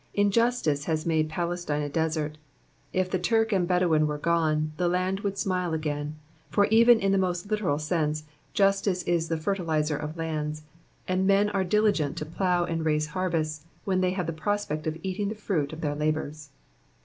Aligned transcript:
Injustice 0.15 0.85
has 0.85 1.05
made 1.05 1.29
Palestine 1.29 1.83
a 1.83 1.87
desert; 1.87 2.39
if 2.91 3.11
the 3.11 3.19
Turk 3.19 3.51
and 3.53 3.67
Bedouin 3.67 4.07
were 4.07 4.17
gone, 4.17 4.71
the 4.77 4.87
land 4.87 5.19
would 5.19 5.37
smile 5.37 5.75
again; 5.75 6.15
for 6.49 6.65
even 6.71 6.99
in 6.99 7.11
the 7.11 7.19
most 7.19 7.51
literal 7.51 7.77
sense, 7.77 8.23
justice 8.51 9.03
is 9.03 9.27
the 9.27 9.37
fertiliser 9.37 9.95
of 9.95 10.17
lands, 10.17 10.63
and 11.07 11.27
men 11.27 11.51
are 11.51 11.63
diligent 11.63 12.17
to 12.17 12.25
plough 12.25 12.63
and 12.63 12.83
raise 12.83 13.09
harvests 13.09 13.63
when 13.85 14.01
they 14.01 14.13
have 14.13 14.25
the 14.25 14.33
prospect 14.33 14.87
of 14.87 14.97
eating 15.03 15.29
the 15.29 15.35
fruit 15.35 15.71
of 15.71 15.81
their 15.81 15.93
labours. 15.93 16.49